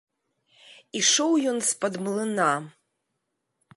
Ішоў 1.01 1.31
ён 1.51 1.57
з-пад 1.67 1.93
млына. 2.07 2.49